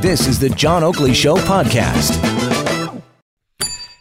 This 0.00 0.26
is 0.26 0.38
the 0.38 0.50
John 0.50 0.84
Oakley 0.84 1.14
Show 1.14 1.36
podcast. 1.36 2.22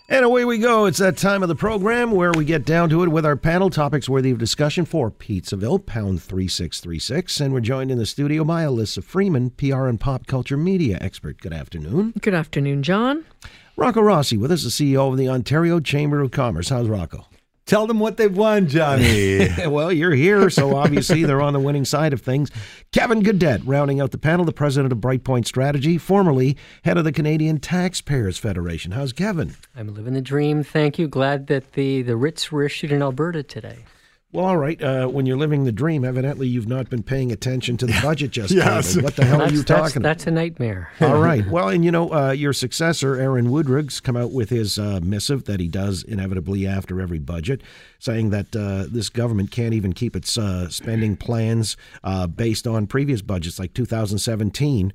And 0.08 0.24
away 0.24 0.46
we 0.46 0.60
go. 0.60 0.86
It's 0.86 1.00
that 1.00 1.18
time 1.18 1.42
of 1.42 1.50
the 1.50 1.56
program 1.56 2.12
where 2.12 2.32
we 2.32 2.46
get 2.46 2.64
down 2.64 2.90
to 2.90 3.04
it 3.04 3.10
with 3.10 3.26
our 3.26 3.36
panel 3.36 3.70
topics 3.70 4.08
worthy 4.08 4.32
of 4.32 4.38
discussion 4.38 4.86
for 4.86 5.10
Pizzaville, 5.10 5.86
pound 5.86 6.22
3636. 6.22 7.40
And 7.40 7.54
we're 7.54 7.60
joined 7.60 7.90
in 7.92 7.98
the 7.98 8.06
studio 8.06 8.44
by 8.44 8.64
Elissa 8.64 9.02
Freeman, 9.02 9.50
PR 9.50 9.88
and 9.88 10.00
pop 10.00 10.28
culture 10.28 10.58
media 10.58 10.98
expert. 11.02 11.42
Good 11.42 11.54
afternoon. 11.54 12.14
Good 12.22 12.36
afternoon, 12.36 12.84
John. 12.84 13.26
Rocco 13.76 14.02
Rossi 14.02 14.38
with 14.38 14.52
us, 14.52 14.64
the 14.64 14.70
CEO 14.70 15.12
of 15.12 15.18
the 15.18 15.28
Ontario 15.28 15.80
Chamber 15.80 16.22
of 16.22 16.32
Commerce. 16.32 16.70
How's 16.70 16.88
Rocco? 16.88 17.26
Tell 17.66 17.88
them 17.88 18.00
what 18.00 18.18
they've 18.18 18.36
won, 18.36 18.68
Johnny. 18.68 19.48
well, 19.68 19.92
you're 19.92 20.14
here, 20.14 20.52
so 20.52 20.76
obviously 20.76 21.24
they're 21.24 21.42
on 21.42 21.54
the 21.54 21.60
winning 21.60 21.84
side 21.84 22.14
of 22.14 22.22
things. 22.22 22.52
Kevin 22.92 23.22
Gaudet, 23.22 23.62
rounding 23.66 24.00
out 24.00 24.12
the 24.12 24.20
panel, 24.20 24.46
the 24.46 24.52
president 24.52 24.92
of 24.94 25.00
Brightpoint 25.00 25.48
Strategy, 25.48 25.98
formerly 25.98 26.58
head 26.84 26.98
of 27.00 27.06
the 27.06 27.12
Canadian 27.12 27.60
Taxpayers 27.60 28.38
Federation. 28.38 28.92
How's 28.92 29.14
Kevin? 29.14 29.56
I'm 29.76 29.96
living 29.96 30.14
the 30.14 30.22
dream. 30.22 30.64
Thank 30.64 31.00
you. 31.00 31.08
Glad 31.08 31.48
that 31.48 31.74
the, 31.74 32.04
the 32.04 32.16
writs 32.16 32.52
were 32.52 32.64
issued 32.64 32.92
in 32.92 33.02
Alberta 33.02 33.42
today. 33.42 33.80
Well, 34.36 34.48
all 34.48 34.58
right. 34.58 34.82
Uh, 34.84 35.08
when 35.08 35.26
you're 35.26 35.38
living 35.38 35.64
the 35.64 35.72
dream, 35.72 36.04
evidently 36.04 36.46
you've 36.46 36.68
not 36.68 36.90
been 36.90 37.04
paying 37.04 37.32
attention 37.32 37.78
to 37.78 37.86
the 37.86 37.98
budget 38.04 38.32
just 38.32 38.52
yes. 38.54 38.98
What 38.98 39.16
the 39.16 39.24
hell 39.24 39.40
that's, 39.40 39.52
are 39.52 39.56
you 39.56 39.64
that's, 39.64 39.94
talking 39.94 40.02
That's 40.02 40.28
a 40.28 40.32
nightmare. 40.32 40.92
all 41.02 41.22
right. 41.22 41.46
Well, 41.56 41.70
and 41.70 41.86
you 41.86 41.92
know, 41.92 42.12
uh, 42.12 42.32
your 42.32 42.52
successor, 42.52 43.16
Aaron 43.16 43.48
Wudrick's 43.48 44.02
come 44.02 44.18
out 44.18 44.32
with 44.32 44.50
his 44.50 44.78
uh, 44.78 45.00
missive 45.02 45.46
that 45.46 45.62
he 45.62 45.70
does 45.70 46.04
inevitably 46.04 46.68
after 46.68 47.00
every 47.00 47.20
budget, 47.20 47.62
saying 47.98 48.32
that 48.32 48.54
uh, 48.54 48.86
this 48.90 49.08
government 49.08 49.52
can't 49.52 49.74
even 49.74 49.94
keep 49.94 50.18
its 50.18 50.38
uh, 50.38 50.68
spending 50.70 51.16
plans 51.16 51.78
uh, 52.04 52.28
based 52.28 52.68
on 52.68 52.88
previous 52.88 53.22
budgets, 53.22 53.58
like 53.58 53.74
2017. 53.74 54.92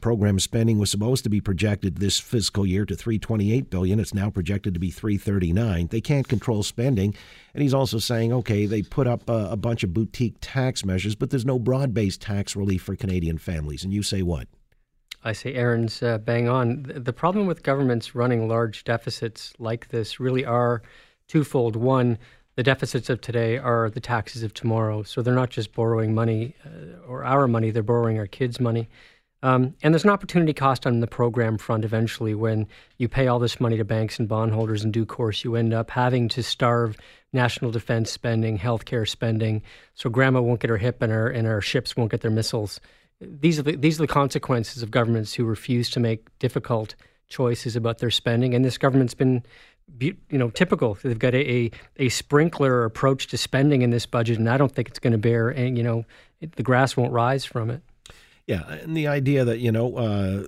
program 0.00 0.38
spending 0.38 0.78
was 0.78 0.90
supposed 0.90 1.24
to 1.24 1.30
be 1.30 1.40
projected 1.40 1.96
this 1.96 2.20
fiscal 2.20 2.64
year 2.64 2.84
to 2.84 2.94
328 2.94 3.70
billion. 3.70 3.98
It's 3.98 4.14
now 4.14 4.30
projected 4.30 4.74
to 4.74 4.80
be 4.80 4.90
339. 4.90 5.88
They 5.88 6.00
can't 6.00 6.28
control 6.28 6.62
spending 6.62 7.14
and 7.58 7.62
he's 7.64 7.74
also 7.74 7.98
saying, 7.98 8.32
okay, 8.32 8.66
they 8.68 8.82
put 8.82 9.06
up 9.06 9.28
a, 9.28 9.50
a 9.50 9.56
bunch 9.56 9.82
of 9.82 9.92
boutique 9.92 10.36
tax 10.40 10.84
measures, 10.84 11.14
but 11.14 11.30
there's 11.30 11.44
no 11.44 11.58
broad 11.58 11.92
based 11.94 12.20
tax 12.20 12.54
relief 12.54 12.82
for 12.82 12.96
Canadian 12.96 13.38
families. 13.38 13.84
And 13.84 13.92
you 13.92 14.02
say 14.02 14.22
what? 14.22 14.48
I 15.24 15.32
say 15.32 15.54
Aaron's 15.54 16.02
uh, 16.02 16.18
bang 16.18 16.48
on. 16.48 16.84
The 16.94 17.12
problem 17.12 17.46
with 17.46 17.62
governments 17.62 18.14
running 18.14 18.48
large 18.48 18.84
deficits 18.84 19.52
like 19.58 19.88
this 19.88 20.20
really 20.20 20.44
are 20.44 20.82
twofold. 21.26 21.74
One, 21.74 22.18
the 22.54 22.62
deficits 22.62 23.10
of 23.10 23.20
today 23.20 23.58
are 23.58 23.90
the 23.90 24.00
taxes 24.00 24.42
of 24.42 24.54
tomorrow. 24.54 25.02
So 25.02 25.22
they're 25.22 25.34
not 25.34 25.50
just 25.50 25.72
borrowing 25.72 26.14
money 26.14 26.54
uh, 26.64 27.06
or 27.06 27.24
our 27.24 27.48
money, 27.48 27.70
they're 27.70 27.82
borrowing 27.82 28.18
our 28.18 28.26
kids' 28.26 28.60
money. 28.60 28.88
Um, 29.42 29.74
and 29.82 29.94
there's 29.94 30.04
an 30.04 30.10
opportunity 30.10 30.52
cost 30.52 30.86
on 30.86 30.98
the 31.00 31.06
program 31.06 31.58
front 31.58 31.84
eventually 31.84 32.34
when 32.34 32.66
you 32.96 33.08
pay 33.08 33.28
all 33.28 33.38
this 33.38 33.60
money 33.60 33.76
to 33.76 33.84
banks 33.84 34.18
and 34.18 34.28
bondholders 34.28 34.82
in 34.82 34.90
due 34.90 35.06
course, 35.06 35.44
you 35.44 35.54
end 35.54 35.72
up 35.72 35.90
having 35.90 36.28
to 36.30 36.42
starve 36.42 36.96
national 37.32 37.70
defense 37.70 38.10
spending, 38.10 38.58
healthcare 38.58 39.08
spending, 39.08 39.62
so 39.94 40.10
grandma 40.10 40.40
won't 40.40 40.60
get 40.60 40.70
her 40.70 40.76
hip 40.76 41.02
and 41.02 41.12
our, 41.12 41.28
and 41.28 41.46
our 41.46 41.60
ships 41.60 41.96
won't 41.96 42.10
get 42.10 42.20
their 42.20 42.30
missiles. 42.30 42.80
These 43.20 43.58
are, 43.58 43.62
the, 43.62 43.76
these 43.76 44.00
are 44.00 44.04
the 44.04 44.12
consequences 44.12 44.82
of 44.82 44.90
governments 44.90 45.34
who 45.34 45.44
refuse 45.44 45.90
to 45.90 46.00
make 46.00 46.26
difficult 46.38 46.94
choices 47.28 47.76
about 47.76 47.98
their 47.98 48.10
spending. 48.10 48.54
And 48.54 48.64
this 48.64 48.78
government's 48.78 49.14
been 49.14 49.44
you 49.98 50.16
know 50.30 50.50
typical. 50.50 50.98
They've 51.02 51.18
got 51.18 51.34
a, 51.34 51.50
a, 51.50 51.70
a 51.96 52.08
sprinkler 52.08 52.84
approach 52.84 53.28
to 53.28 53.38
spending 53.38 53.82
in 53.82 53.90
this 53.90 54.06
budget, 54.06 54.38
and 54.38 54.48
I 54.48 54.56
don't 54.56 54.72
think 54.72 54.88
it's 54.88 54.98
going 54.98 55.12
to 55.12 55.18
bear. 55.18 55.48
And 55.48 55.76
you 55.76 55.84
know, 55.84 56.04
it, 56.40 56.52
the 56.56 56.62
grass 56.62 56.96
won't 56.96 57.12
rise 57.12 57.44
from 57.44 57.70
it. 57.70 57.82
Yeah, 58.48 58.66
and 58.66 58.96
the 58.96 59.06
idea 59.06 59.44
that 59.44 59.58
you 59.58 59.70
know 59.70 59.94
uh, 59.96 60.44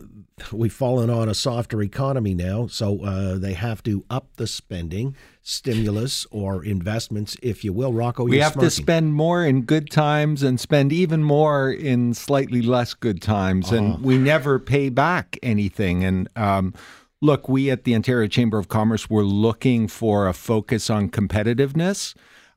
we've 0.53 0.73
fallen 0.73 1.11
on 1.11 1.29
a 1.29 1.34
softer 1.34 1.83
economy 1.83 2.33
now, 2.33 2.67
so 2.67 3.05
uh, 3.05 3.37
they 3.37 3.53
have 3.53 3.83
to 3.83 4.06
up 4.09 4.29
the 4.37 4.47
spending, 4.47 5.15
stimulus 5.43 6.27
or 6.31 6.65
investments, 6.65 7.37
if 7.43 7.62
you 7.62 7.75
will. 7.75 7.93
Rocco, 7.93 8.25
we 8.25 8.39
have 8.39 8.55
smirking. 8.55 8.66
to 8.66 8.71
spend 8.71 9.12
more 9.12 9.44
in 9.44 9.62
good 9.65 9.91
times 9.91 10.43
and 10.43 10.59
spend 10.59 10.94
even 10.94 11.22
more 11.22 11.71
in 11.71 12.15
slightly 12.15 12.62
less 12.62 12.94
good 12.94 13.21
times, 13.21 13.66
uh-huh. 13.66 13.77
and 13.77 14.03
we 14.03 14.16
never 14.16 14.59
pay 14.59 14.89
back 14.89 15.39
anything. 15.43 16.03
And 16.03 16.27
um, 16.37 16.72
look, 17.21 17.50
we 17.50 17.71
at 17.71 17.84
the 17.84 17.94
Ontario 17.94 18.28
Chamber 18.28 18.59
of 18.59 18.69
Commerce 18.69 19.10
were 19.10 19.25
looking 19.25 19.89
for 19.89 20.27
a 20.27 20.33
focus 20.33 20.89
on 20.89 21.10
competitiveness. 21.10 22.15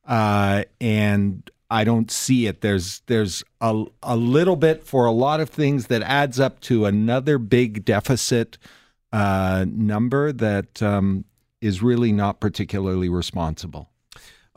Uh, 0.08 0.64
and 0.80 1.50
I 1.74 1.84
don't 1.86 2.12
see 2.12 2.46
it. 2.46 2.62
There's 2.62 3.02
there's 3.08 3.44
a 3.60 3.86
a 4.04 4.16
little 4.16 4.56
bit 4.56 4.84
for 4.84 5.06
a 5.06 5.12
lot 5.12 5.40
of 5.40 5.50
things 5.50 5.88
that 5.88 6.04
adds 6.04 6.40
up 6.40 6.60
to 6.62 6.86
another 6.86 7.40
big 7.40 7.84
deficit 7.84 8.60
uh, 9.12 9.66
number 9.68 10.32
that 10.32 10.84
um, 10.84 11.26
is 11.62 11.82
really 11.82 12.12
not 12.12 12.40
particularly 12.40 13.10
responsible. 13.10 13.90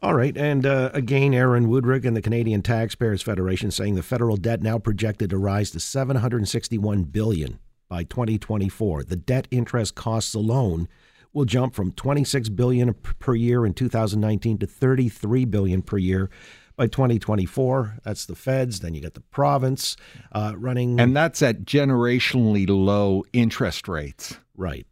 All 0.02 0.14
right, 0.14 0.36
and 0.36 0.66
uh, 0.66 0.90
again, 0.92 1.32
Aaron 1.32 1.68
Wudrick 1.68 2.04
and 2.04 2.14
the 2.14 2.20
Canadian 2.20 2.60
Taxpayers 2.60 3.22
Federation 3.22 3.70
saying 3.70 3.94
the 3.94 4.02
federal 4.02 4.36
debt 4.36 4.60
now 4.60 4.78
projected 4.78 5.30
to 5.30 5.38
rise 5.38 5.70
to 5.70 5.80
761 5.80 7.04
billion 7.04 7.58
by 7.88 8.04
2024. 8.04 9.04
The 9.04 9.16
debt 9.16 9.48
interest 9.50 9.94
costs 9.94 10.34
alone 10.34 10.86
will 11.32 11.46
jump 11.46 11.74
from 11.74 11.92
26 11.92 12.50
billion 12.50 12.92
per 12.92 13.34
year 13.34 13.64
in 13.64 13.72
2019 13.72 14.58
to 14.58 14.66
33 14.66 15.46
billion 15.46 15.80
per 15.80 15.96
year 15.96 16.28
by 16.76 16.86
2024. 16.86 17.98
That's 18.04 18.26
the 18.26 18.34
feds. 18.34 18.80
Then 18.80 18.94
you 18.94 19.00
get 19.00 19.14
the 19.14 19.20
province 19.20 19.96
uh, 20.32 20.54
running. 20.56 21.00
And 21.00 21.16
that's 21.16 21.42
at 21.42 21.64
generationally 21.64 22.68
low 22.68 23.24
interest 23.32 23.88
rates. 23.88 24.38
Right. 24.56 24.86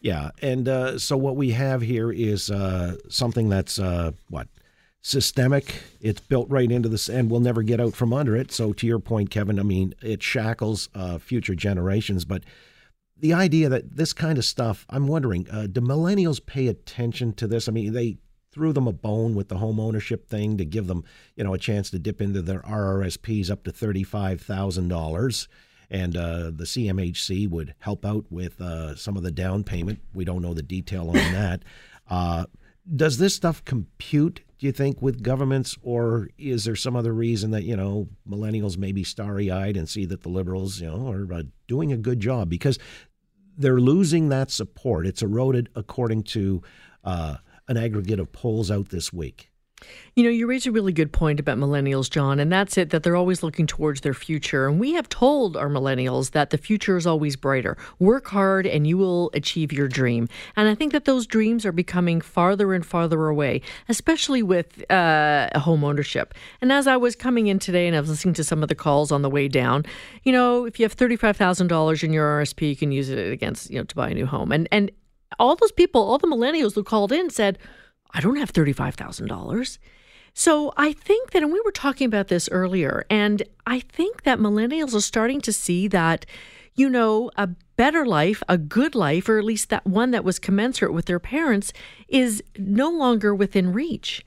Yeah. 0.00 0.30
And 0.42 0.68
uh, 0.68 0.98
so 0.98 1.16
what 1.16 1.36
we 1.36 1.50
have 1.50 1.82
here 1.82 2.10
is 2.10 2.50
uh, 2.50 2.96
something 3.08 3.48
that's 3.48 3.78
uh, 3.78 4.12
what? 4.28 4.48
Systemic. 5.00 5.74
It's 6.00 6.20
built 6.20 6.50
right 6.50 6.70
into 6.70 6.88
this, 6.88 7.08
and 7.08 7.30
we'll 7.30 7.40
never 7.40 7.62
get 7.62 7.80
out 7.80 7.94
from 7.94 8.12
under 8.12 8.36
it. 8.36 8.50
So, 8.50 8.72
to 8.74 8.86
your 8.86 8.98
point, 8.98 9.30
Kevin, 9.30 9.58
I 9.58 9.62
mean, 9.62 9.94
it 10.02 10.22
shackles 10.22 10.88
uh, 10.92 11.18
future 11.18 11.54
generations. 11.54 12.24
But 12.24 12.42
the 13.16 13.32
idea 13.32 13.68
that 13.68 13.96
this 13.96 14.12
kind 14.12 14.38
of 14.38 14.44
stuff, 14.44 14.84
I'm 14.90 15.06
wondering, 15.06 15.48
uh, 15.50 15.68
do 15.70 15.80
millennials 15.80 16.44
pay 16.44 16.66
attention 16.66 17.32
to 17.34 17.46
this? 17.46 17.68
I 17.68 17.72
mean, 17.72 17.92
they 17.92 18.18
threw 18.58 18.72
them 18.72 18.88
a 18.88 18.92
bone 18.92 19.36
with 19.36 19.46
the 19.46 19.58
home 19.58 19.78
ownership 19.78 20.28
thing 20.28 20.58
to 20.58 20.64
give 20.64 20.88
them, 20.88 21.04
you 21.36 21.44
know, 21.44 21.54
a 21.54 21.58
chance 21.58 21.90
to 21.90 21.98
dip 21.98 22.20
into 22.20 22.42
their 22.42 22.58
RRSPs 22.62 23.52
up 23.52 23.62
to 23.62 23.70
thirty-five 23.70 24.40
thousand 24.40 24.88
dollars, 24.88 25.46
and 25.88 26.16
uh, 26.16 26.50
the 26.50 26.64
CMHC 26.64 27.48
would 27.48 27.76
help 27.78 28.04
out 28.04 28.24
with 28.30 28.60
uh, 28.60 28.96
some 28.96 29.16
of 29.16 29.22
the 29.22 29.30
down 29.30 29.62
payment. 29.62 30.00
We 30.12 30.24
don't 30.24 30.42
know 30.42 30.54
the 30.54 30.62
detail 30.62 31.06
on 31.06 31.14
that. 31.32 31.62
Uh, 32.10 32.46
does 32.96 33.18
this 33.18 33.32
stuff 33.32 33.64
compute? 33.64 34.40
Do 34.58 34.66
you 34.66 34.72
think 34.72 35.00
with 35.00 35.22
governments, 35.22 35.76
or 35.80 36.28
is 36.36 36.64
there 36.64 36.74
some 36.74 36.96
other 36.96 37.14
reason 37.14 37.52
that 37.52 37.62
you 37.62 37.76
know 37.76 38.08
millennials 38.28 38.76
may 38.76 38.90
be 38.90 39.04
starry-eyed 39.04 39.76
and 39.76 39.88
see 39.88 40.04
that 40.06 40.22
the 40.22 40.30
liberals, 40.30 40.80
you 40.80 40.88
know, 40.88 41.12
are 41.12 41.32
uh, 41.32 41.42
doing 41.68 41.92
a 41.92 41.96
good 41.96 42.18
job 42.18 42.48
because 42.48 42.76
they're 43.56 43.78
losing 43.78 44.30
that 44.30 44.50
support? 44.50 45.06
It's 45.06 45.22
eroded, 45.22 45.68
according 45.76 46.24
to 46.24 46.60
uh, 47.04 47.36
an 47.68 47.76
aggregate 47.76 48.18
of 48.18 48.32
polls 48.32 48.70
out 48.70 48.88
this 48.88 49.12
week. 49.12 49.50
You 50.16 50.24
know, 50.24 50.30
you 50.30 50.48
raise 50.48 50.66
a 50.66 50.72
really 50.72 50.92
good 50.92 51.12
point 51.12 51.38
about 51.38 51.58
millennials, 51.58 52.10
John, 52.10 52.40
and 52.40 52.50
that's 52.50 52.76
it 52.76 52.90
that 52.90 53.04
they're 53.04 53.14
always 53.14 53.42
looking 53.42 53.66
towards 53.66 54.00
their 54.00 54.14
future. 54.14 54.66
And 54.66 54.80
we 54.80 54.94
have 54.94 55.08
told 55.08 55.56
our 55.56 55.68
millennials 55.68 56.32
that 56.32 56.50
the 56.50 56.58
future 56.58 56.96
is 56.96 57.06
always 57.06 57.36
brighter. 57.36 57.76
Work 58.00 58.26
hard 58.28 58.66
and 58.66 58.86
you 58.86 58.98
will 58.98 59.30
achieve 59.34 59.72
your 59.72 59.86
dream. 59.86 60.28
And 60.56 60.68
I 60.68 60.74
think 60.74 60.92
that 60.92 61.04
those 61.04 61.26
dreams 61.26 61.64
are 61.64 61.72
becoming 61.72 62.20
farther 62.20 62.74
and 62.74 62.84
farther 62.84 63.28
away, 63.28 63.60
especially 63.88 64.42
with 64.42 64.90
uh, 64.90 65.56
home 65.60 65.84
ownership. 65.84 66.34
And 66.60 66.72
as 66.72 66.88
I 66.88 66.96
was 66.96 67.14
coming 67.14 67.46
in 67.46 67.60
today 67.60 67.86
and 67.86 67.96
I 67.96 68.00
was 68.00 68.10
listening 68.10 68.34
to 68.34 68.44
some 68.44 68.62
of 68.62 68.68
the 68.68 68.74
calls 68.74 69.12
on 69.12 69.22
the 69.22 69.30
way 69.30 69.46
down, 69.46 69.84
you 70.24 70.32
know, 70.32 70.64
if 70.64 70.80
you 70.80 70.84
have 70.84 70.96
$35,000 70.96 72.02
in 72.02 72.12
your 72.12 72.42
RSP, 72.42 72.70
you 72.70 72.76
can 72.76 72.90
use 72.90 73.08
it 73.08 73.32
against, 73.32 73.70
you 73.70 73.78
know, 73.78 73.84
to 73.84 73.94
buy 73.94 74.10
a 74.10 74.14
new 74.14 74.26
home. 74.26 74.50
And, 74.50 74.68
and 74.72 74.90
all 75.38 75.56
those 75.56 75.72
people, 75.72 76.02
all 76.02 76.18
the 76.18 76.26
millennials 76.26 76.74
who 76.74 76.82
called 76.82 77.12
in 77.12 77.30
said, 77.30 77.58
I 78.12 78.20
don't 78.20 78.36
have 78.36 78.52
$35,000. 78.52 79.78
So 80.34 80.72
I 80.76 80.92
think 80.92 81.32
that, 81.32 81.42
and 81.42 81.52
we 81.52 81.60
were 81.64 81.72
talking 81.72 82.06
about 82.06 82.28
this 82.28 82.48
earlier, 82.50 83.04
and 83.10 83.42
I 83.66 83.80
think 83.80 84.22
that 84.22 84.38
millennials 84.38 84.94
are 84.94 85.00
starting 85.00 85.40
to 85.42 85.52
see 85.52 85.88
that, 85.88 86.26
you 86.74 86.88
know, 86.88 87.30
a 87.36 87.48
better 87.76 88.06
life, 88.06 88.42
a 88.48 88.56
good 88.56 88.94
life, 88.94 89.28
or 89.28 89.38
at 89.38 89.44
least 89.44 89.68
that 89.70 89.86
one 89.86 90.12
that 90.12 90.24
was 90.24 90.38
commensurate 90.38 90.92
with 90.92 91.06
their 91.06 91.18
parents, 91.18 91.72
is 92.08 92.42
no 92.56 92.88
longer 92.88 93.34
within 93.34 93.72
reach. 93.72 94.24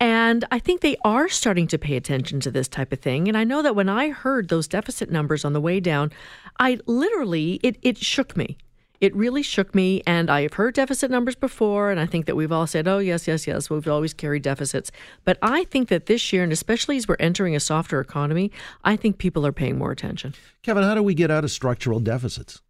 And 0.00 0.44
I 0.50 0.58
think 0.58 0.80
they 0.80 0.96
are 1.04 1.28
starting 1.28 1.66
to 1.68 1.78
pay 1.78 1.96
attention 1.96 2.40
to 2.40 2.50
this 2.50 2.68
type 2.68 2.92
of 2.92 3.00
thing. 3.00 3.26
And 3.28 3.36
I 3.36 3.44
know 3.44 3.62
that 3.62 3.76
when 3.76 3.88
I 3.88 4.10
heard 4.10 4.48
those 4.48 4.68
deficit 4.68 5.10
numbers 5.10 5.44
on 5.44 5.54
the 5.54 5.60
way 5.60 5.80
down, 5.80 6.12
I 6.58 6.78
literally, 6.86 7.60
it, 7.62 7.78
it 7.80 7.96
shook 7.96 8.36
me 8.36 8.58
it 9.04 9.14
really 9.14 9.42
shook 9.42 9.74
me. 9.74 10.02
And 10.06 10.30
I 10.30 10.40
have 10.42 10.54
heard 10.54 10.72
deficit 10.74 11.10
numbers 11.10 11.34
before, 11.34 11.90
and 11.90 12.00
I 12.00 12.06
think 12.06 12.24
that 12.24 12.36
we've 12.36 12.50
all 12.50 12.66
said, 12.66 12.88
oh, 12.88 12.98
yes, 12.98 13.28
yes, 13.28 13.46
yes, 13.46 13.68
we've 13.68 13.86
always 13.86 14.14
carried 14.14 14.42
deficits. 14.42 14.90
But 15.24 15.36
I 15.42 15.64
think 15.64 15.90
that 15.90 16.06
this 16.06 16.32
year, 16.32 16.42
and 16.42 16.50
especially 16.50 16.96
as 16.96 17.06
we're 17.06 17.16
entering 17.20 17.54
a 17.54 17.60
softer 17.60 18.00
economy, 18.00 18.50
I 18.82 18.96
think 18.96 19.18
people 19.18 19.46
are 19.46 19.52
paying 19.52 19.76
more 19.76 19.92
attention. 19.92 20.32
Kevin, 20.62 20.82
how 20.82 20.94
do 20.94 21.02
we 21.02 21.12
get 21.12 21.30
out 21.30 21.44
of 21.44 21.50
structural 21.50 22.00
deficits? 22.00 22.62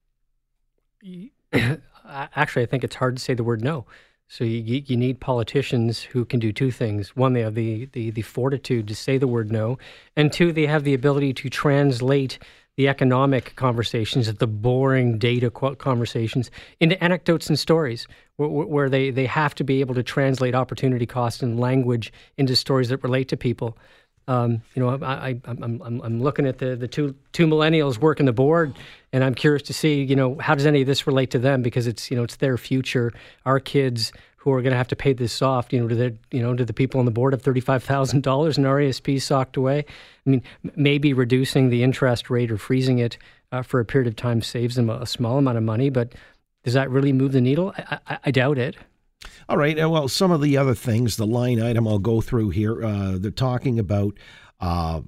Actually, 2.35 2.63
I 2.65 2.67
think 2.67 2.83
it's 2.83 2.97
hard 2.97 3.17
to 3.17 3.23
say 3.23 3.35
the 3.35 3.45
word 3.45 3.63
no. 3.63 3.87
So 4.27 4.43
you, 4.43 4.83
you 4.85 4.97
need 4.97 5.21
politicians 5.21 6.03
who 6.03 6.25
can 6.25 6.41
do 6.41 6.53
two 6.53 6.73
things. 6.73 7.15
One, 7.15 7.35
they 7.35 7.43
have 7.43 7.55
the, 7.55 7.85
the, 7.93 8.11
the 8.11 8.23
fortitude 8.23 8.89
to 8.89 8.95
say 8.97 9.19
the 9.19 9.29
word 9.29 9.53
no. 9.53 9.79
And 10.17 10.33
two, 10.33 10.51
they 10.53 10.67
have 10.67 10.83
the 10.83 10.95
ability 10.95 11.33
to 11.35 11.49
translate 11.49 12.41
the 12.76 12.88
economic 12.88 13.55
conversations, 13.56 14.32
the 14.35 14.47
boring 14.47 15.19
data 15.19 15.50
conversations, 15.50 16.50
into 16.81 17.03
anecdotes 17.03 17.49
and 17.49 17.59
stories, 17.59 18.09
where, 18.37 18.49
where, 18.49 18.91
they, 18.91 19.11
they 19.11 19.26
have 19.26 19.55
to 19.55 19.65
be 19.65 19.81
able 19.81 19.94
to 19.94 20.03
translate 20.03 20.55
opportunity 20.55 21.06
cost 21.06 21.43
and 21.43 21.61
language 21.61 22.12
into 22.37 22.56
stories 22.56 22.88
that 22.88 23.03
relate 23.03 23.29
to 23.29 23.37
people. 23.37 23.79
Um, 24.26 24.62
you 24.75 24.82
know, 24.82 24.88
I, 24.88 25.29
I, 25.29 25.41
I'm, 25.44 25.82
I'm, 25.82 26.00
I'm 26.03 26.23
looking 26.23 26.47
at 26.47 26.59
the, 26.59 26.76
the 26.76 26.88
two 26.88 27.15
two 27.32 27.47
millennials 27.47 27.99
working 27.99 28.25
the 28.25 28.32
board, 28.32 28.75
and 29.12 29.23
I'm 29.23 29.35
curious 29.35 29.62
to 29.65 29.75
see, 29.75 30.03
you 30.03 30.17
know, 30.17 30.38
how 30.41 30.55
does 30.55 30.65
any 30.65 30.81
of 30.81 30.87
this 30.87 31.06
relate 31.06 31.31
to 31.32 31.38
them 31.38 31.61
because 31.61 31.87
it's 31.87 32.11
you 32.11 32.17
know 32.17 32.25
it's 32.25 32.37
their 32.37 32.56
future, 32.56 33.12
our 33.44 33.61
kids 33.61 34.12
who 34.44 34.52
are 34.52 34.61
going 34.61 34.73
to 34.73 34.76
have 34.76 34.88
to 34.88 34.96
pay 34.96 35.14
this 35.14 35.41
off. 35.41 35.73
You 35.73 35.81
know, 35.81 35.88
to 35.88 35.94
the 35.94 36.14
you 36.31 36.43
know 36.43 36.55
to 36.55 36.67
the 36.67 36.75
people 36.75 37.00
on 37.00 37.06
the 37.06 37.11
board 37.11 37.32
have 37.32 37.41
thirty 37.41 37.61
five 37.61 37.82
thousand 37.82 38.23
dollars 38.23 38.58
in 38.58 38.64
RESP 38.64 39.20
socked 39.20 39.56
away. 39.56 39.87
I 40.26 40.31
mean, 40.31 40.43
maybe 40.76 41.14
reducing 41.14 41.70
the 41.70 41.82
interest 41.82 42.29
rate 42.29 42.50
or 42.50 42.58
freezing 42.58 42.99
it 42.99 43.17
uh, 43.52 43.62
for 43.62 43.81
a 43.81 43.87
period 43.87 44.06
of 44.06 44.17
time 44.17 44.43
saves 44.43 44.76
them 44.76 44.91
a, 44.91 44.99
a, 44.99 45.06
small 45.06 45.38
amount 45.38 45.56
of 45.56 45.64
money, 45.64 45.88
but 45.88 46.12
does 46.62 46.75
that 46.75 46.91
really 46.91 47.12
move 47.12 47.32
the 47.32 47.41
needle? 47.41 47.73
I, 47.76 47.99
I, 48.06 48.19
I 48.26 48.31
doubt 48.31 48.58
it. 48.58 48.76
All 49.49 49.56
right. 49.56 49.76
Well, 49.76 50.08
some 50.08 50.31
of 50.31 50.43
the 50.43 50.56
other 50.58 50.75
things, 50.75 51.17
the 51.17 51.26
line 51.26 51.62
item 51.62 51.88
I'll 51.88 51.99
go 51.99 52.20
through 52.20 52.50
here, 52.50 52.85
uh, 52.85 53.17
they're 53.17 53.31
talking 53.31 53.79
about 53.79 54.19
uh, 54.61 55.00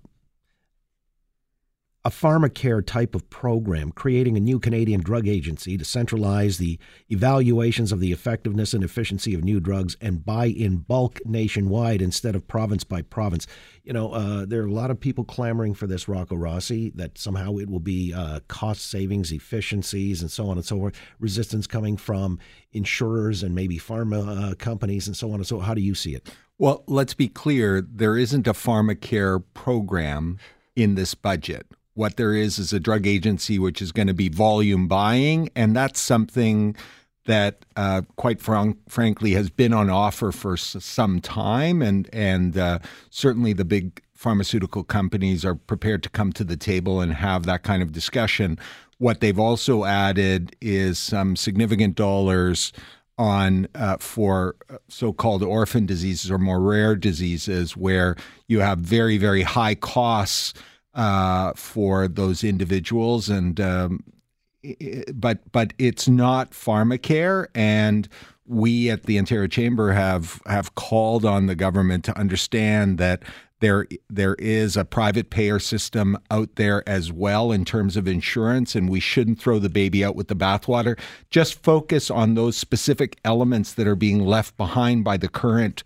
a 2.07 2.09
pharmacare 2.09 2.87
type 2.87 3.17
of 3.17 3.29
program, 3.31 3.91
creating 3.91 4.37
a 4.37 4.41
new 4.41 4.61
Canadian 4.61 5.01
drug 5.01 5.27
agency 5.27 5.77
to 5.77 5.85
centralize 5.85 6.57
the 6.57 6.79
evaluations 7.09 7.91
of 7.91 7.99
the 7.99 8.13
effectiveness 8.13 8.73
and 8.73 8.85
efficiency 8.85 9.35
of 9.35 9.43
new 9.43 9.59
drugs 9.59 9.97
and 10.01 10.25
buy 10.25 10.47
in 10.47 10.77
bulk 10.77 11.19
nationwide 11.25 12.01
instead 12.01 12.37
of 12.37 12.47
province 12.47 12.85
by 12.85 13.03
province. 13.03 13.49
You 13.83 13.93
know, 13.93 14.13
uh, 14.13 14.47
there 14.47 14.63
are 14.63 14.69
a 14.69 14.73
lot 14.73 14.93
of 14.93 15.01
people 15.01 15.25
clamoring 15.25 15.75
for 15.75 15.89
this, 15.89 16.07
Rocco 16.07 16.37
Rossi, 16.37 16.93
that 16.95 17.19
somehow 17.19 17.57
it 17.57 17.69
will 17.69 17.81
be 17.81 18.15
uh, 18.15 18.39
cost 18.47 18.89
savings, 18.89 19.33
efficiencies, 19.33 20.23
and 20.23 20.31
so 20.31 20.49
on 20.49 20.59
and 20.59 20.65
so 20.65 20.77
forth. 20.77 20.95
Resistance 21.19 21.67
coming 21.67 21.97
from 21.97 22.39
insurers 22.71 23.43
and 23.43 23.53
maybe 23.53 23.81
pharma 23.81 24.53
uh, 24.53 24.55
companies 24.55 25.09
and 25.09 25.17
so 25.17 25.33
on 25.33 25.41
and 25.41 25.47
so. 25.47 25.59
How 25.59 25.75
do 25.75 25.81
you 25.81 25.97
see 25.97 26.15
it? 26.15 26.33
Well, 26.57 26.85
let's 26.87 27.15
be 27.15 27.27
clear. 27.27 27.81
There 27.81 28.17
isn't 28.17 28.47
a 28.47 28.53
pharmacare 28.53 29.43
program 29.55 30.39
in 30.77 30.95
this 30.95 31.17
budget. 31.17 31.67
What 31.97 32.19
there 32.19 32.35
is 32.35 32.59
is 32.59 32.75
a 32.75 32.79
drug 32.79 33.07
agency 33.07 33.59
which 33.59 33.81
is 33.81 33.91
going 33.91 34.07
to 34.07 34.15
be 34.15 34.29
volume 34.29 34.87
buying, 34.87 35.49
and 35.57 35.75
that's 35.75 35.99
something 35.99 36.77
that, 37.25 37.65
uh, 37.75 38.03
quite 38.17 38.43
frank, 38.43 38.77
frankly, 38.87 39.33
has 39.33 39.49
been 39.49 39.73
on 39.73 39.89
offer 39.89 40.31
for 40.31 40.59
some 40.59 41.21
time, 41.23 41.81
and 41.81 42.09
and 42.13 42.59
uh, 42.59 42.81
certainly 43.09 43.55
the 43.55 43.65
big 43.65 44.03
pharmaceutical 44.13 44.85
companies 44.85 45.43
are 45.43 45.55
prepared 45.55 46.03
to 46.03 46.11
come 46.11 46.35
to 46.35 46.45
the 46.45 46.57
table 46.57 47.01
and 47.01 47.15
have 47.15 47.47
that 47.47 47.63
kind 47.63 47.83
of 47.83 47.93
discussion. 47.93 48.59
What 48.99 49.21
they've 49.21 49.39
also 49.39 49.85
added 49.85 50.55
is 50.61 50.99
some 50.99 51.35
significant 51.35 51.95
dollars 51.95 52.75
on 53.17 53.69
uh, 53.75 53.97
for 53.97 54.57
uh, 54.69 54.77
so-called 54.89 55.43
orphan 55.43 55.87
diseases 55.87 56.31
or 56.31 56.37
more 56.37 56.61
rare 56.61 56.95
diseases 56.95 57.75
where 57.75 58.17
you 58.49 58.61
have 58.61 58.81
very 58.81 59.17
very 59.17 59.41
high 59.41 59.75
costs 59.75 60.53
uh, 60.97 61.53
for 61.55 62.09
those 62.09 62.43
individuals, 62.43 63.29
and 63.29 63.61
um, 63.61 64.03
but 65.15 65.41
but 65.53 65.73
it's 65.79 66.09
not 66.09 66.51
pharmacare, 66.51 67.47
and 67.55 68.09
we 68.47 68.91
at 68.91 69.05
the 69.05 69.19
Ontario 69.19 69.47
Chamber 69.47 69.93
have 69.93 70.41
have 70.47 70.75
called 70.75 71.25
on 71.25 71.47
the 71.47 71.55
government 71.55 72.05
to 72.07 72.19
understand 72.19 72.99
that 72.99 73.23
there 73.61 73.87
there 74.09 74.35
is 74.37 74.77
a 74.77 74.85
private 74.85 75.31
payer 75.31 75.59
system 75.59 76.17
out 76.31 76.57
there 76.57 76.87
as 76.89 77.13
well 77.13 77.53
in 77.53 77.65
terms 77.65 77.97
of 77.97 78.09
insurance, 78.09 78.75
and 78.75 78.89
we 78.89 79.01
shouldn't 79.01 79.39
throw 79.39 79.59
the 79.59 79.69
baby 79.69 80.05
out 80.05 80.17
with 80.17 80.29
the 80.29 80.37
bathwater. 80.37 80.99
Just 81.31 81.63
focus 81.63 82.11
on 82.11 82.35
those 82.35 82.57
specific 82.57 83.19
elements 83.25 83.75
that 83.75 83.87
are 83.87 83.97
being 83.97 84.25
left 84.25 84.57
behind 84.57 85.05
by 85.05 85.17
the 85.17 85.29
current 85.29 85.85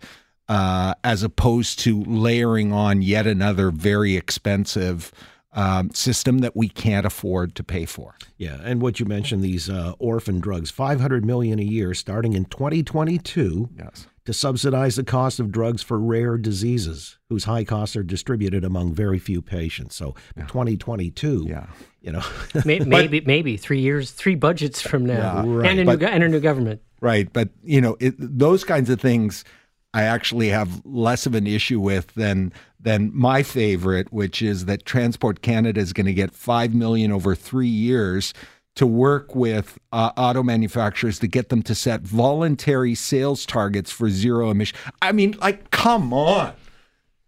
uh, 0.51 0.93
as 1.05 1.23
opposed 1.23 1.79
to 1.79 2.03
layering 2.03 2.73
on 2.73 3.01
yet 3.01 3.25
another 3.25 3.71
very 3.71 4.17
expensive 4.17 5.13
um, 5.53 5.89
system 5.91 6.39
that 6.39 6.57
we 6.57 6.67
can't 6.67 7.05
afford 7.05 7.55
to 7.55 7.63
pay 7.63 7.85
for. 7.85 8.17
Yeah, 8.37 8.59
and 8.61 8.81
what 8.81 8.99
you 8.99 9.05
mentioned, 9.05 9.43
these 9.43 9.69
uh, 9.69 9.93
orphan 9.97 10.41
drugs, 10.41 10.69
five 10.69 10.99
hundred 10.99 11.23
million 11.23 11.57
a 11.57 11.63
year, 11.63 11.93
starting 11.93 12.33
in 12.33 12.45
2022. 12.45 13.69
Yes. 13.77 14.07
To 14.25 14.33
subsidize 14.33 14.97
the 14.97 15.03
cost 15.03 15.39
of 15.39 15.51
drugs 15.51 15.81
for 15.81 15.97
rare 15.97 16.37
diseases, 16.37 17.17
whose 17.29 17.45
high 17.45 17.63
costs 17.63 17.95
are 17.95 18.03
distributed 18.03 18.63
among 18.63 18.93
very 18.93 19.17
few 19.17 19.41
patients. 19.41 19.95
So, 19.95 20.13
yeah. 20.37 20.45
2022. 20.45 21.47
Yeah. 21.49 21.65
You 22.01 22.11
know, 22.11 22.23
maybe, 22.65 22.85
maybe, 22.85 23.21
maybe 23.21 23.57
three 23.57 23.79
years, 23.79 24.11
three 24.11 24.35
budgets 24.35 24.79
from 24.79 25.07
now, 25.07 25.43
yeah, 25.43 25.55
right. 25.55 25.71
and 25.71 25.79
a 25.79 25.97
new 25.97 26.05
and 26.05 26.23
a 26.23 26.29
new 26.29 26.39
government. 26.39 26.81
Right, 26.99 27.33
but 27.33 27.49
you 27.63 27.81
know, 27.81 27.97
it, 27.99 28.13
those 28.19 28.63
kinds 28.63 28.91
of 28.91 29.01
things 29.01 29.43
I 29.93 30.03
actually 30.03 30.49
have 30.49 30.81
less 30.85 31.25
of 31.25 31.35
an 31.35 31.47
issue 31.47 31.79
with 31.79 32.13
than 32.13 32.53
than 32.79 33.11
my 33.13 33.43
favorite, 33.43 34.11
which 34.11 34.41
is 34.41 34.65
that 34.65 34.85
Transport 34.85 35.41
Canada 35.41 35.79
is 35.79 35.93
going 35.93 36.05
to 36.05 36.13
get 36.13 36.33
five 36.33 36.73
million 36.73 37.11
over 37.11 37.35
three 37.35 37.67
years 37.67 38.33
to 38.75 38.87
work 38.87 39.35
with 39.35 39.77
uh, 39.91 40.11
auto 40.15 40.41
manufacturers 40.41 41.19
to 41.19 41.27
get 41.27 41.49
them 41.49 41.61
to 41.61 41.75
set 41.75 42.01
voluntary 42.01 42.95
sales 42.95 43.45
targets 43.45 43.91
for 43.91 44.09
zero 44.09 44.49
emission. 44.49 44.77
I 45.01 45.11
mean, 45.11 45.35
like, 45.41 45.71
come 45.71 46.13
on. 46.13 46.53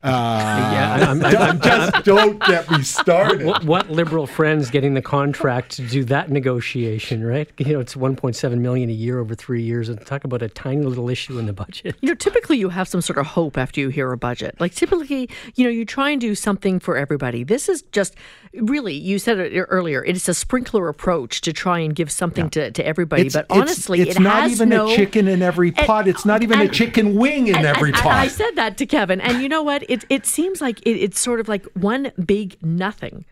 Uh, 0.03 0.69
yeah, 0.73 1.09
I'm, 1.09 1.23
I'm, 1.23 1.38
I'm, 1.38 1.61
just 1.61 1.94
don't 2.03 2.38
get 2.45 2.69
me 2.69 2.83
started. 2.83 3.45
What, 3.45 3.63
what, 3.63 3.89
liberal 3.89 4.27
friends 4.27 4.69
getting 4.69 4.95
the 4.95 5.01
contract 5.01 5.77
to 5.77 5.81
do 5.88 6.03
that 6.05 6.29
negotiation, 6.29 7.23
right? 7.23 7.50
You 7.57 7.73
know, 7.73 7.79
it's 7.79 7.95
1.7 7.95 8.57
million 8.57 8.89
a 8.89 8.94
year 8.94 9.19
over 9.19 9.33
three 9.33 9.63
years, 9.63 9.88
and 9.88 10.05
talk 10.05 10.25
about 10.25 10.41
a 10.41 10.50
tiny 10.50 10.83
little 10.83 11.09
issue 11.09 11.39
in 11.39 11.45
the 11.45 11.53
budget. 11.53 11.95
You 12.01 12.09
know, 12.09 12.15
typically 12.15 12.57
you 12.57 12.67
have 12.67 12.89
some 12.89 13.00
sort 13.00 13.17
of 13.17 13.27
hope 13.27 13.57
after 13.57 13.79
you 13.79 13.88
hear 13.88 14.11
a 14.11 14.17
budget. 14.17 14.59
Like 14.59 14.75
typically, 14.75 15.29
you 15.55 15.63
know, 15.63 15.69
you 15.69 15.85
try 15.85 16.09
and 16.09 16.19
do 16.19 16.35
something 16.35 16.81
for 16.81 16.97
everybody. 16.97 17.45
This 17.45 17.69
is 17.69 17.83
just 17.94 18.15
really, 18.53 18.95
you 18.95 19.19
said 19.19 19.39
it 19.39 19.57
earlier. 19.69 20.03
It's 20.03 20.27
a 20.27 20.33
sprinkler 20.33 20.89
approach 20.89 21.39
to 21.41 21.53
try 21.53 21.79
and 21.79 21.95
give 21.95 22.11
something 22.11 22.45
yeah. 22.45 22.49
to, 22.49 22.71
to 22.71 22.85
everybody. 22.85 23.28
It's, 23.28 23.35
but 23.35 23.45
honestly, 23.49 24.01
it's, 24.01 24.18
it 24.18 24.21
not 24.21 24.49
even 24.49 24.68
no, 24.68 24.89
a 24.89 24.95
chicken 24.95 25.30
in 25.30 25.42
every 25.42 25.71
pot. 25.71 26.01
And, 26.01 26.07
it's 26.09 26.25
not 26.25 26.44
even 26.44 26.59
and, 26.59 26.69
a 26.69 26.73
chicken 26.73 27.16
wing 27.16 27.47
in 27.47 27.56
and, 27.56 27.66
every 27.66 27.94
pot. 27.94 28.07
I 28.07 28.28
said 28.28 28.51
that 28.56 28.78
to 28.80 28.85
Kevin, 28.85 29.21
and 29.21 29.42
you 29.42 29.47
know 29.47 29.63
what? 29.63 29.83
It, 29.94 30.06
it 30.09 30.26
seems 30.26 30.59
like 30.59 30.81
it, 30.81 30.97
it's 30.97 31.19
sort 31.19 31.40
of 31.40 31.47
like 31.47 31.66
one 31.73 32.12
big 32.26 32.57
nothing. 32.64 33.26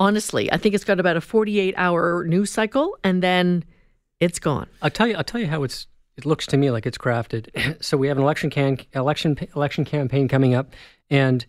Honestly, 0.00 0.50
I 0.50 0.56
think 0.56 0.74
it's 0.74 0.84
got 0.84 0.98
about 0.98 1.16
a 1.16 1.20
48 1.20 1.74
hour 1.76 2.24
news 2.24 2.50
cycle 2.50 2.96
and 3.04 3.22
then 3.22 3.64
it's 4.20 4.38
gone. 4.38 4.68
I'll 4.80 4.90
tell 4.90 5.06
you, 5.06 5.16
I'll 5.16 5.24
tell 5.24 5.40
you 5.40 5.48
how 5.48 5.64
it's, 5.64 5.86
it 6.16 6.24
looks 6.24 6.46
to 6.46 6.56
me 6.56 6.70
like 6.70 6.86
it's 6.86 6.96
crafted. 6.96 7.82
so 7.82 7.96
we 7.96 8.08
have 8.08 8.16
an 8.16 8.22
election 8.22 8.48
can, 8.48 8.78
election, 8.94 9.36
election 9.54 9.84
campaign 9.84 10.28
coming 10.28 10.54
up 10.54 10.72
and 11.10 11.44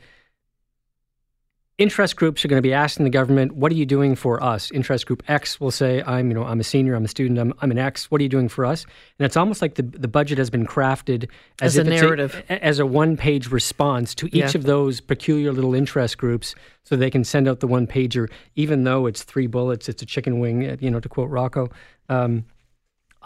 interest 1.79 2.15
groups 2.15 2.45
are 2.45 2.47
going 2.47 2.61
to 2.61 2.67
be 2.67 2.73
asking 2.73 3.05
the 3.05 3.09
government, 3.09 3.53
"What 3.53 3.71
are 3.71 3.75
you 3.75 3.85
doing 3.85 4.13
for 4.15 4.43
us?" 4.43 4.69
Interest 4.71 5.05
group 5.07 5.23
X 5.27 5.59
will 5.59 5.71
say, 5.71 6.03
"I'm, 6.05 6.27
you 6.27 6.35
know, 6.35 6.43
I'm 6.43 6.59
a 6.59 6.63
senior, 6.63 6.93
I'm 6.93 7.05
a 7.05 7.07
student, 7.07 7.39
I'm, 7.39 7.53
I'm 7.61 7.71
an 7.71 7.79
X. 7.79 8.11
What 8.11 8.21
are 8.21 8.23
you 8.23 8.29
doing 8.29 8.49
for 8.49 8.65
us?" 8.65 8.85
And 9.17 9.25
it's 9.25 9.37
almost 9.37 9.61
like 9.61 9.75
the 9.75 9.83
the 9.83 10.07
budget 10.07 10.37
has 10.37 10.49
been 10.49 10.67
crafted 10.67 11.27
as, 11.61 11.77
as 11.77 11.87
a 11.87 11.89
narrative, 11.89 12.43
a, 12.49 12.63
as 12.63 12.77
a 12.77 12.85
one 12.85 13.17
page 13.17 13.49
response 13.49 14.13
to 14.15 14.27
each 14.27 14.53
yeah. 14.53 14.57
of 14.57 14.63
those 14.63 15.01
peculiar 15.01 15.51
little 15.51 15.73
interest 15.73 16.17
groups, 16.17 16.53
so 16.83 16.95
they 16.95 17.09
can 17.09 17.23
send 17.23 17.47
out 17.47 17.61
the 17.61 17.67
one 17.67 17.87
pager, 17.87 18.29
even 18.55 18.83
though 18.83 19.05
it's 19.07 19.23
three 19.23 19.47
bullets, 19.47 19.89
it's 19.89 20.03
a 20.03 20.05
chicken 20.05 20.39
wing, 20.39 20.77
you 20.81 20.91
know, 20.91 20.99
to 20.99 21.09
quote 21.09 21.29
Rocco. 21.29 21.69
Um, 22.09 22.45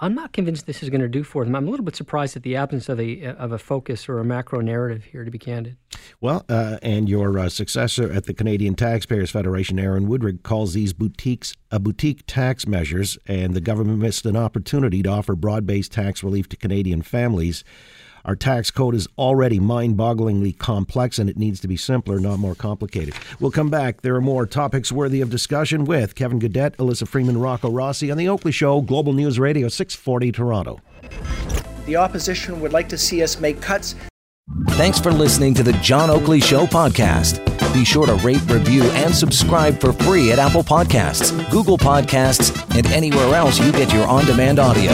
I'm 0.04 0.16
not 0.16 0.34
convinced 0.34 0.66
this 0.66 0.84
is 0.84 0.90
going 0.90 1.00
to 1.00 1.08
do 1.08 1.24
for 1.24 1.46
them. 1.46 1.56
I'm 1.56 1.66
a 1.66 1.72
little 1.72 1.86
bit 1.86 1.96
surprised 1.96 2.36
at 2.36 2.44
the 2.44 2.58
absence 2.58 2.90
of 2.90 3.00
a 3.00 3.24
of 3.24 3.54
a 3.54 3.58
focus 3.58 4.10
or 4.10 4.20
a 4.20 4.26
macro 4.26 4.60
narrative 4.60 5.06
here, 5.06 5.24
to 5.24 5.32
be 5.32 5.40
candid. 5.40 5.78
Well, 6.20 6.44
uh, 6.50 6.78
and 6.82 7.08
your 7.08 7.40
uh, 7.40 7.48
successor 7.48 8.12
at 8.12 8.26
the 8.26 8.34
Canadian 8.34 8.76
Taxpayers 8.76 9.32
Federation, 9.32 9.80
Aaron 9.80 10.10
Wudrick, 10.10 10.44
calls 10.44 10.74
these 10.74 10.92
boutiques 10.92 11.56
a 11.72 11.76
uh, 11.78 11.80
boutique 11.80 12.24
tax 12.28 12.68
measures, 12.68 13.18
and 13.28 13.54
the 13.54 13.62
government 13.62 14.00
missed 14.00 14.26
an 14.26 14.36
opportunity 14.36 15.02
to 15.04 15.10
offer 15.10 15.36
broad 15.36 15.66
based 15.66 15.94
tax 15.94 16.22
relief 16.22 16.50
to 16.50 16.58
Canadian 16.58 17.02
families. 17.02 17.64
Our 18.26 18.36
tax 18.36 18.72
code 18.72 18.96
is 18.96 19.08
already 19.18 19.60
mind 19.60 19.98
bogglingly 19.98 20.58
complex 20.58 21.20
and 21.20 21.30
it 21.30 21.38
needs 21.38 21.60
to 21.60 21.68
be 21.68 21.76
simpler, 21.76 22.20
not 22.20 22.40
more 22.40 22.56
complicated. 22.56 23.16
We'll 23.40 23.52
come 23.52 23.70
back. 23.70 24.02
There 24.02 24.16
are 24.16 24.22
more 24.22 24.46
topics 24.46 24.92
worthy 24.92 25.20
of 25.20 25.30
discussion 25.30 25.84
with 25.84 26.16
Kevin 26.16 26.40
Gaudet, 26.40 26.76
Elissa 26.80 27.06
Freeman, 27.06 27.38
Rocco 27.38 27.70
Rossi 27.70 28.10
on 28.12 28.18
The 28.18 28.30
Oakley 28.30 28.54
Show, 28.54 28.82
Global 28.82 29.12
News 29.12 29.40
Radio, 29.40 29.68
640 29.68 30.32
Toronto. 30.32 30.80
The 31.86 31.98
opposition 31.98 32.62
would 32.62 32.72
like 32.72 32.88
to 32.90 32.98
see 32.98 33.22
us 33.24 33.40
make 33.42 33.62
cuts. 33.62 33.96
Thanks 34.72 35.00
for 35.00 35.12
listening 35.12 35.54
to 35.56 35.64
the 35.64 35.74
John 35.74 36.10
Oakley 36.10 36.40
Show 36.40 36.66
podcast. 36.66 37.44
Be 37.74 37.84
sure 37.84 38.06
to 38.06 38.16
rate, 38.16 38.42
review, 38.50 38.84
and 38.84 39.14
subscribe 39.14 39.80
for 39.80 39.92
free 39.92 40.32
at 40.32 40.40
Apple 40.40 40.64
Podcasts, 40.64 41.32
Google 41.50 41.78
Podcasts, 41.78 42.54
and 42.78 42.86
anywhere 42.88 43.36
else 43.36 43.60
you 43.60 43.72
get 43.72 43.94
your 43.94 44.06
on 44.06 44.26
demand 44.26 44.60
audio. 44.60 44.92